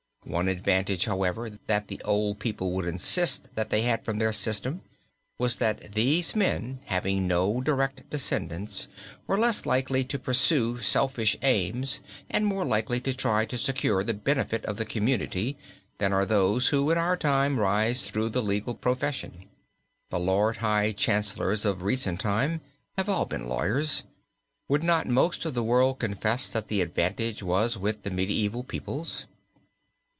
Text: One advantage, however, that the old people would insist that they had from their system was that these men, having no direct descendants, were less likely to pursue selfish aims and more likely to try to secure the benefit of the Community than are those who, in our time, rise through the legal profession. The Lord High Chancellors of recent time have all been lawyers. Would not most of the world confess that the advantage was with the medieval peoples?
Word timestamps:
One 0.23 0.47
advantage, 0.47 1.05
however, 1.05 1.57
that 1.65 1.87
the 1.87 1.99
old 2.05 2.39
people 2.39 2.71
would 2.73 2.85
insist 2.85 3.53
that 3.55 3.71
they 3.71 3.81
had 3.81 4.05
from 4.05 4.19
their 4.19 4.31
system 4.31 4.81
was 5.39 5.55
that 5.57 5.93
these 5.93 6.35
men, 6.35 6.79
having 6.85 7.27
no 7.27 7.59
direct 7.59 8.07
descendants, 8.11 8.87
were 9.25 9.37
less 9.39 9.65
likely 9.65 10.03
to 10.05 10.19
pursue 10.19 10.79
selfish 10.79 11.35
aims 11.41 12.01
and 12.29 12.45
more 12.45 12.63
likely 12.63 13.01
to 13.01 13.13
try 13.15 13.45
to 13.45 13.57
secure 13.57 14.03
the 14.03 14.13
benefit 14.13 14.63
of 14.65 14.77
the 14.77 14.85
Community 14.85 15.57
than 15.97 16.13
are 16.13 16.25
those 16.25 16.67
who, 16.67 16.91
in 16.91 16.99
our 16.99 17.17
time, 17.17 17.59
rise 17.59 18.05
through 18.05 18.29
the 18.29 18.43
legal 18.43 18.75
profession. 18.75 19.49
The 20.11 20.19
Lord 20.19 20.57
High 20.57 20.91
Chancellors 20.93 21.65
of 21.65 21.81
recent 21.81 22.19
time 22.21 22.61
have 22.95 23.09
all 23.09 23.25
been 23.25 23.49
lawyers. 23.49 24.03
Would 24.69 24.83
not 24.83 25.07
most 25.07 25.43
of 25.45 25.55
the 25.55 25.63
world 25.63 25.97
confess 25.99 26.47
that 26.51 26.67
the 26.67 26.79
advantage 26.81 27.41
was 27.41 27.75
with 27.75 28.03
the 28.03 28.11
medieval 28.11 28.63
peoples? 28.63 29.25